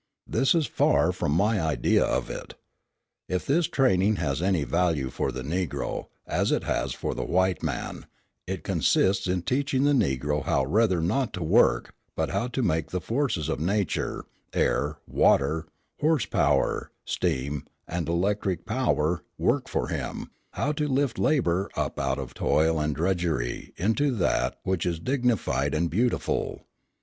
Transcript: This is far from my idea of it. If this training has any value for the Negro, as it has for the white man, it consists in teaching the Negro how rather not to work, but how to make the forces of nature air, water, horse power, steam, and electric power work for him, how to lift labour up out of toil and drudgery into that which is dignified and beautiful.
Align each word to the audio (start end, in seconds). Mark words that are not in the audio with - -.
This 0.25 0.55
is 0.55 0.65
far 0.65 1.11
from 1.11 1.31
my 1.33 1.61
idea 1.61 2.03
of 2.03 2.27
it. 2.31 2.55
If 3.29 3.45
this 3.45 3.67
training 3.67 4.15
has 4.15 4.41
any 4.41 4.63
value 4.63 5.11
for 5.11 5.31
the 5.31 5.43
Negro, 5.43 6.07
as 6.25 6.51
it 6.51 6.63
has 6.63 6.91
for 6.93 7.13
the 7.13 7.23
white 7.23 7.61
man, 7.61 8.07
it 8.47 8.63
consists 8.63 9.27
in 9.27 9.43
teaching 9.43 9.83
the 9.83 9.91
Negro 9.93 10.43
how 10.43 10.65
rather 10.65 11.01
not 11.01 11.33
to 11.33 11.43
work, 11.43 11.93
but 12.15 12.31
how 12.31 12.47
to 12.47 12.63
make 12.63 12.89
the 12.89 12.99
forces 12.99 13.47
of 13.47 13.59
nature 13.59 14.25
air, 14.53 14.97
water, 15.05 15.67
horse 15.99 16.25
power, 16.25 16.89
steam, 17.05 17.67
and 17.87 18.09
electric 18.09 18.65
power 18.65 19.21
work 19.37 19.69
for 19.69 19.89
him, 19.89 20.31
how 20.53 20.71
to 20.71 20.87
lift 20.87 21.19
labour 21.19 21.69
up 21.75 21.99
out 21.99 22.17
of 22.17 22.33
toil 22.33 22.79
and 22.79 22.95
drudgery 22.95 23.71
into 23.77 24.09
that 24.15 24.57
which 24.63 24.83
is 24.83 24.97
dignified 24.99 25.75
and 25.75 25.91
beautiful. 25.91 26.63